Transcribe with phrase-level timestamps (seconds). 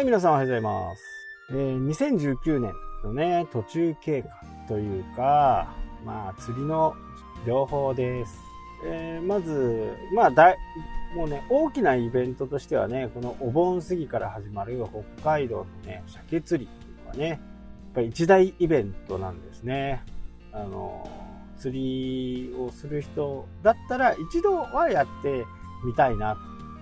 [0.00, 1.04] はい、皆さんおはようございます。
[1.50, 2.72] えー2019年
[3.04, 4.28] のね、途中経過
[4.66, 5.74] というか、
[6.06, 6.94] まあ、釣りの
[7.46, 8.38] 情報です。
[8.86, 10.56] えーまず、まあ、だい、
[11.14, 14.82] もうね、大きなイベントとしてはね、このお盆過ぎから始まる
[15.20, 17.38] 北海道のね、鮭釣りっていうのがね、やっ
[17.96, 20.02] ぱり一大イベントなんですね。
[20.54, 21.10] あの、
[21.58, 25.44] 釣りをする人だったら一度はやって
[25.84, 26.38] みたいな、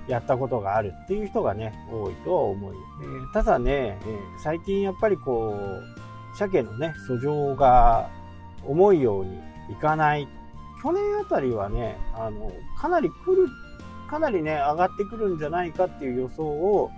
[0.08, 2.76] やったことがあるっていう人がね、多いとは思い。
[3.02, 8.10] えーただね、えー最近やっぱりこう、鮭のね、訴状が
[8.64, 9.38] 思うように
[9.70, 10.26] いかない。
[10.82, 13.48] 去年あたりはね、あの、かなり来る、
[14.08, 16.90] かなりね、上がってくるんじゃないかっていう予想を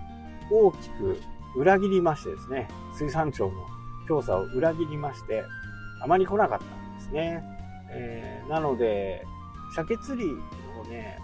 [0.51, 1.17] 大きく
[1.55, 3.53] 裏切りましてですね、水産庁の
[4.07, 5.43] 調査を裏切りまして、
[6.01, 7.43] あまり来なかったんですね。
[7.91, 9.25] えーなので、
[9.75, 10.29] 鮭釣り
[10.79, 11.17] をね、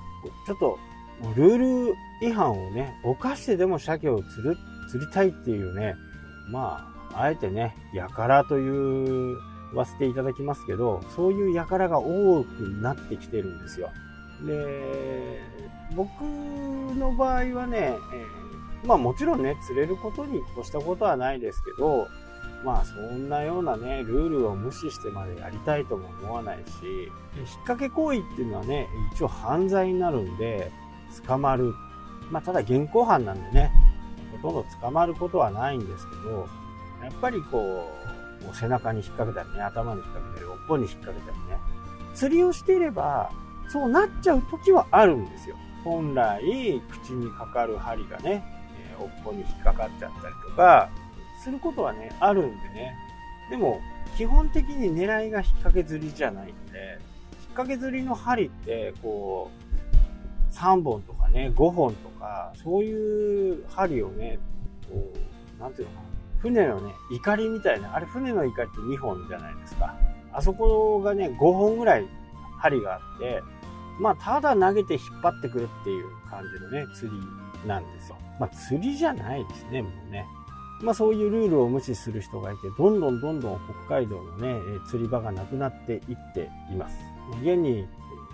[0.45, 0.79] ちょっと
[1.21, 4.57] もうルール違反をね、犯してでも鮭を釣る、
[4.89, 5.95] 釣りたいっていうね、
[6.49, 9.37] まあ、あえてね、やからという、
[9.69, 12.47] 言わせていただきますけど、そういうやからが多く
[12.81, 13.89] なってきてるんですよ。
[14.45, 15.41] で、
[15.93, 17.77] 僕の場合はね、
[18.13, 18.47] えー
[18.83, 22.07] まあもちろんね、釣れることに越したことはないですけど、
[22.63, 26.61] まあそんなようなね、ルールを無視してまでやりたいとも思わないし、
[27.35, 30.71] 引っ掛け行為っていうのはね、一応犯罪になるんで、
[31.25, 31.73] 捕まる。
[32.29, 33.71] まあただ現行犯なんでね、
[34.41, 36.47] ほとんど捕まることはないんですけど、
[37.03, 37.89] やっぱりこ
[38.51, 41.57] う、背中に引っ掛けたりね、頭に引っ掛けたり、尾っぽに引っ掛けたりね、
[42.13, 43.31] 釣りをしていれば、
[43.69, 45.55] そうなっちゃう時はあるんですよ。
[45.83, 46.41] 本来、
[47.03, 48.43] 口にかかる針がね、
[48.91, 50.89] えー尾っぽに引っかかっちゃったりとか、
[51.43, 52.95] することはね、あるんでね。
[53.49, 53.79] でも、
[54.17, 59.66] 基本的に狙いが引っ掛け釣りじゃないんで、引っ掛け釣りの針って、こう、
[60.51, 64.39] 3本とかね、5本とか、そういう針をね、
[64.89, 65.11] こ
[65.59, 66.07] う、なんていうのかな。
[66.39, 69.95] 船のね、怒りみたいな、あれ船の怒りって2本じゃないですか。
[70.31, 72.05] あそこがね、5本ぐらい
[72.59, 73.41] 針があって、
[73.99, 77.17] まあ、ただ投げて引っ張ってくるっていう感じのね、釣り
[77.67, 78.17] なんですよ。
[78.39, 80.25] まあ、釣りじゃないですね、もうね。
[80.81, 86.95] まあ、そういうルールを無視する人がいて、どんどんどんどん北海道のね、釣り場がなくなっていっています。
[87.41, 87.87] 現に、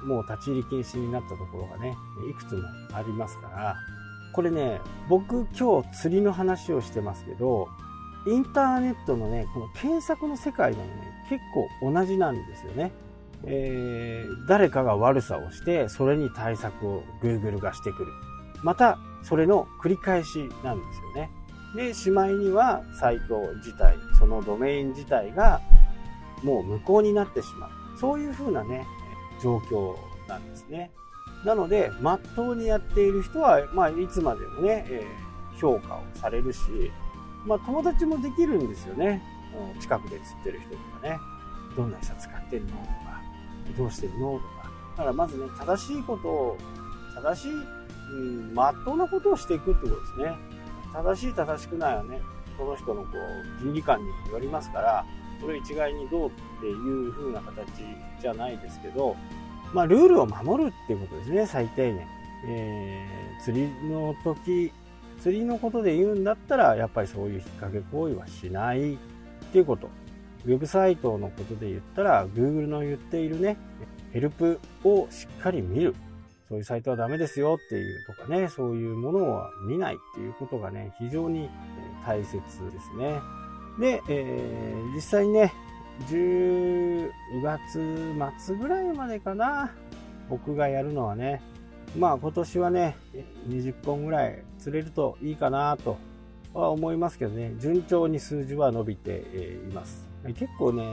[0.05, 1.95] もう立ち入り禁止になったところがね、
[2.29, 3.75] いくつもありますから、
[4.33, 7.67] これね、僕今日釣りの話をしてますけど、
[8.25, 10.91] インターネットのね、この検索の世界でもね、
[11.29, 11.41] 結
[11.81, 12.91] 構同じなんですよね。
[13.45, 18.11] えー誰かが悪さをして、それに対策を Google がしてくる。
[18.61, 21.29] また、それの繰り返しなんですよね。
[21.75, 25.61] で、しまいには、サイト自体、そのドメイン自体が、
[26.43, 27.69] もう無効になってしまう。
[27.99, 28.85] そういう風なね、
[29.43, 29.95] 状況
[30.27, 30.89] なんですね。
[31.45, 36.59] なので、まっとうにやっている人は、まあ、いつまでもね、えー評価をされるし、
[37.45, 39.21] まあ、友達もできるんですよね。
[39.79, 41.19] 近くで釣ってる人とかね。
[41.77, 42.71] どんな餌使ってるの？
[42.71, 43.21] とか、
[43.77, 44.39] どうしてるの？
[44.39, 44.71] とか。
[44.97, 46.57] だからまずね、正しいことを、
[47.13, 50.35] 正しい、うん、まっとうなことをしていくってことですね。
[50.91, 52.19] 正しい正しくないはね、
[52.57, 53.09] その人のこ
[53.61, 55.05] う、倫理観によりますから、
[55.43, 56.31] それ一概にどうっ
[56.61, 57.67] ていう風な形
[58.21, 59.15] じゃないですけど、
[59.73, 62.07] まあ、ルールを守るっていうことですね、最低限。
[62.47, 64.71] えー釣りの時、
[65.19, 68.97] 釣りのことで言うんだったら、やっぱりそういう引っ掛け行為はしないっ
[69.51, 69.89] ていうこと。
[70.45, 73.57] ウェブサイトのことで言ったら、Google の言っているね、
[74.13, 75.93] ヘルプをしっかり見る。
[76.47, 81.49] そういうサイトはダメですよっていうとかね、そういうものは見ないっていうことがね、非常に
[82.05, 83.19] 大切ですね。
[83.79, 85.51] で、えー実際ね、
[86.07, 87.09] 10
[87.41, 89.71] 月末ぐらいまでかな、
[90.29, 91.41] 僕がやるのはね、
[91.97, 92.95] まあ今年はね、
[93.49, 95.97] 20本ぐらい釣れるといいかなと
[96.53, 99.23] は思いますけどね、順調に数字は伸びて
[99.69, 100.07] います。
[100.35, 100.83] 結構ね、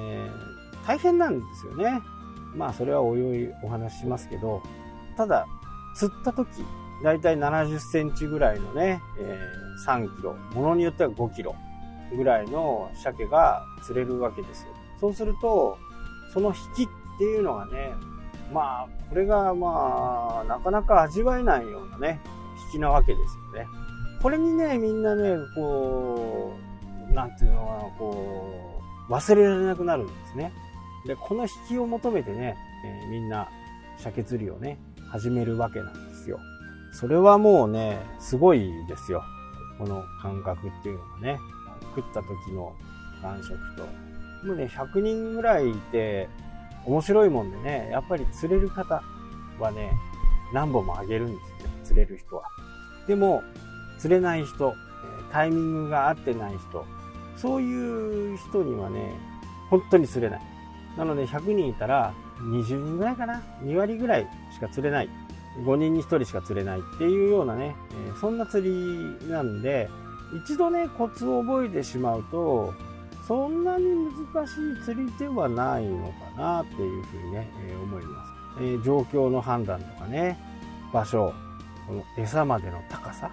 [0.86, 2.00] 大変なんですよね。
[2.54, 4.62] まあそれはおいおいお話ししますけど、
[5.16, 5.46] ただ、
[5.94, 6.48] 釣った時、
[7.04, 11.54] だいたい70センチぐらいのね、えー3キロ、ものによっては5キロ
[12.16, 14.68] ぐらいの鮭が釣れるわけですよ。
[15.00, 15.78] そうすると、
[16.32, 17.92] その引きっていうのがね、
[18.52, 22.20] まあ、これがまあ、なかなか味わえないようなね、
[22.72, 23.66] 引きなわけですよね。
[24.22, 26.52] これにね、みんなね、こ
[27.10, 30.52] う、なんていうのかな、こう、忘れられなくなるんですね。
[31.06, 33.48] で、この引きを求めてね、えーみんな
[33.98, 34.78] 鮭釣りをね、
[35.10, 36.38] 始めるわけなんですよ。
[36.92, 39.22] それはもうね、すごいですよ。
[39.78, 41.38] この感覚っていうのがね、
[41.94, 42.74] 食った時の
[43.22, 43.84] 感触と。
[44.42, 46.28] でもね、100人ぐらいいて、
[46.86, 49.02] 面白いもんでね、やっぱり釣れる方
[49.58, 49.92] はね、
[50.52, 51.70] 何本もあげるんですよ。
[51.84, 52.44] 釣れる人は。
[53.06, 53.42] でも、
[53.98, 54.74] 釣れない人、
[55.30, 56.84] タイミングが合ってない人、
[57.36, 59.12] そういう人にはね、
[59.68, 60.40] 本当に釣れない。
[60.96, 63.42] なので100人いたら20人ぐらいかな。
[63.62, 65.08] 2割ぐらいしか釣れない。
[65.64, 67.76] 5人に1人しか釣れないっていうようなね、
[68.20, 69.88] そんな釣りなんで、
[70.36, 72.72] 一度ね、コツを覚えてしまうと、
[73.26, 73.84] そんなに
[74.34, 80.38] 難しい釣りではないのかなっていうふうにね、えー、思います、えー、状況の判断とかね、
[80.92, 81.32] 場所、
[81.86, 83.30] この餌までの高さ、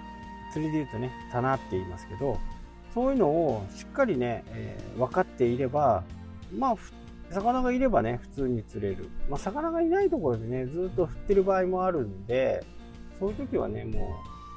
[0.51, 2.39] 釣りで言うとね、棚って言いますけど、
[2.93, 6.03] そういうのをしっかりね、えー、分かっていれば、
[6.55, 6.75] まあ、
[7.31, 9.09] 魚がいればね、普通に釣れる。
[9.29, 12.63] まあ、魚がいないところでね、ずっと振ってる場合もあるんで、
[13.19, 14.03] そういう時はね、もう、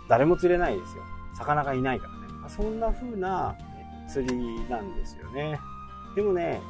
[0.08, 1.02] 誰も釣れないですよ。
[1.36, 2.19] 魚がいないから。
[2.50, 3.56] そんな風な
[4.08, 5.58] 釣りなんですよね。
[6.14, 6.60] でもね、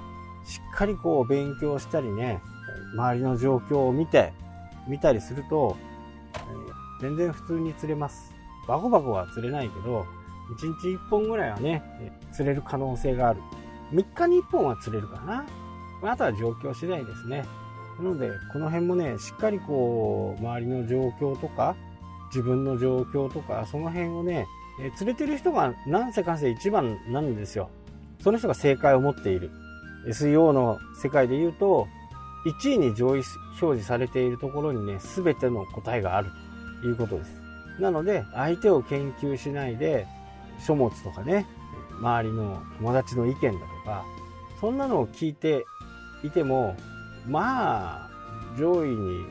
[0.45, 2.41] しっかりこう勉強したりね、
[2.95, 4.33] 周りの状況を見て、
[4.87, 5.77] 見たりすると、
[6.35, 6.39] え
[7.01, 8.35] 全然普通に釣れます。
[8.69, 10.07] バコバコは釣れないけど、
[10.59, 11.83] 1日1本ぐらいはね、
[12.33, 13.41] 釣れる可能性がある。
[13.93, 15.47] 3日に1本は釣れるかな。
[16.03, 17.45] あとは状況次第ですね。
[17.99, 21.77] なので、この辺もね、しっかりこう、周りの状況とか、
[22.29, 24.47] 自分の状況とか、その辺をね、
[24.81, 27.71] え連れてる人が何せかせ一番なんですよ。
[28.23, 29.51] その人が正解を持っている。
[30.07, 31.87] SEO の世界で言うと、
[32.47, 33.23] 1位に上位
[33.61, 36.31] 表示されているところにね、全ての答えがある
[36.81, 37.37] ということです。
[37.79, 40.07] なので、相手を研究しないで、
[40.67, 41.47] 書物とかね、
[42.01, 44.05] 周りの友達の意見だとか、
[44.61, 45.67] そんなのを聞いて
[46.25, 46.77] いても、
[47.27, 48.11] まあ、
[48.59, 49.25] 上位に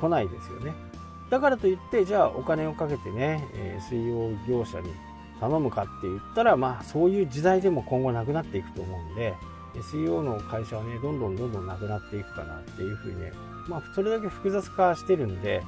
[0.00, 0.74] 来ないですよね。
[1.34, 4.88] だからといって、じゃあお金をかけてね、えー、水曜業者に
[5.40, 9.34] 頼むかって言ったら、まあそういう時代でも今後なくなっていくと思うんで、
[9.74, 13.32] SEO の会社はね、どんどんどんどんなくなっていくかなっていうふうにね、
[13.66, 15.64] まあそれだけ複雑化してるんで、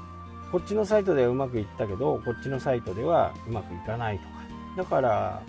[0.52, 4.28] こっちのサイトではうまくいったけど、こっちのサイトではうまくいかないとか。
[4.76, 5.42] だから、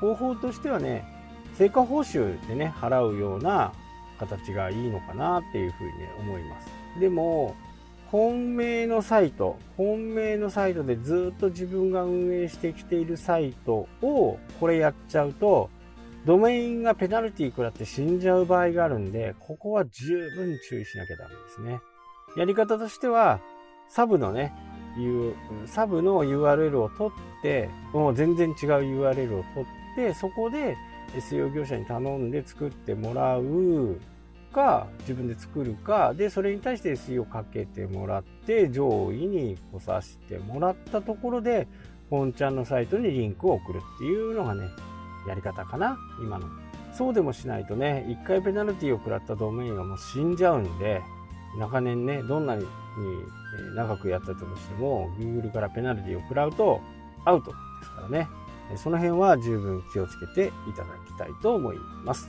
[0.00, 1.04] 方法としてはね、
[1.58, 3.74] 成果報酬でね、払うような
[4.18, 6.68] 形がいいのかなっていうふうにね、思います。
[6.98, 7.54] でも、
[8.10, 15.68] 本命のサイト、本命のサイトでずっと自分が運営してきているサイトをこれやっちゃうと、
[16.24, 21.80] ドメインがペナルティ食らって死んじゃう場合があるんで、ここは十分注意しなきゃダメですね。
[22.36, 23.40] やり方としては、
[23.90, 24.54] サブのね、
[25.66, 30.76] サブの URL を取って、もう全然違う URL を取って、そこで
[31.14, 33.98] SEO 業者に頼んで作ってもらう。
[34.48, 41.68] か、自分で作るか、で、それに対して SE をかけてもらって、上位に来させてもらったところで、
[42.10, 44.68] 本ちゃんのサイトにリンクを送るっていうのがね、
[45.26, 46.46] やり方かな、今の。
[46.92, 51.02] そうでもしないとね、一回ペナルティを食らったドメインはもう死んじゃうんで、
[51.58, 52.66] 長年ね、どんなに
[53.74, 56.80] 長くやったとしても、Google からペナルティを食らうと
[57.24, 58.28] アウトですからね。
[58.76, 62.28] その辺は十分気をつけていただきたいと思います。